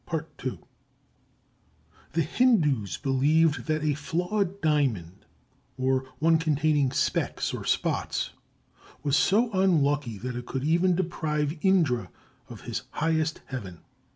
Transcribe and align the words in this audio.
The 2.13 2.23
Hindus 2.23 2.97
believed 2.97 3.67
that 3.67 3.83
a 3.83 3.93
flawed 3.93 4.59
diamond, 4.59 5.27
or 5.77 6.05
one 6.17 6.39
containing 6.39 6.91
specks 6.91 7.53
or 7.53 7.63
spots, 7.65 8.31
was 9.03 9.15
so 9.15 9.51
unlucky 9.51 10.17
that 10.17 10.35
it 10.35 10.47
could 10.47 10.63
even 10.63 10.95
deprive 10.95 11.55
Indra 11.61 12.09
of 12.49 12.61
his 12.61 12.81
highest 12.93 13.41
heaven. 13.45 13.81